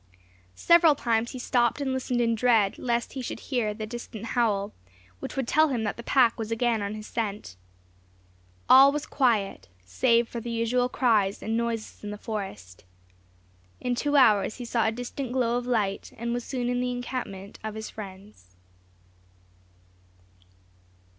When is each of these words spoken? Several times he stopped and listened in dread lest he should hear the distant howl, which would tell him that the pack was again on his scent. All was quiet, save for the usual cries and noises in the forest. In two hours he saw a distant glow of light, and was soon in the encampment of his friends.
Several 0.55 0.95
times 0.95 1.29
he 1.29 1.37
stopped 1.37 1.79
and 1.79 1.93
listened 1.93 2.21
in 2.21 2.33
dread 2.33 2.79
lest 2.79 3.13
he 3.13 3.21
should 3.21 3.39
hear 3.39 3.71
the 3.71 3.85
distant 3.85 4.25
howl, 4.33 4.73
which 5.19 5.35
would 5.35 5.47
tell 5.47 5.67
him 5.67 5.83
that 5.83 5.95
the 5.95 6.01
pack 6.01 6.39
was 6.39 6.49
again 6.51 6.81
on 6.81 6.95
his 6.95 7.05
scent. 7.05 7.55
All 8.67 8.91
was 8.91 9.05
quiet, 9.05 9.69
save 9.85 10.27
for 10.27 10.39
the 10.41 10.49
usual 10.49 10.89
cries 10.89 11.43
and 11.43 11.55
noises 11.55 12.03
in 12.03 12.09
the 12.09 12.17
forest. 12.17 12.83
In 13.79 13.93
two 13.93 14.15
hours 14.15 14.55
he 14.57 14.65
saw 14.65 14.87
a 14.87 14.91
distant 14.91 15.33
glow 15.33 15.55
of 15.55 15.67
light, 15.67 16.13
and 16.17 16.33
was 16.33 16.43
soon 16.43 16.67
in 16.67 16.79
the 16.79 16.89
encampment 16.89 17.59
of 17.63 17.75
his 17.75 17.91
friends. 17.91 18.55